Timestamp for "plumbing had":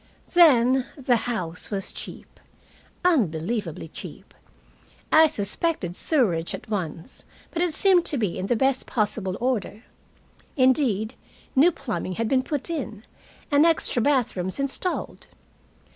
11.71-12.27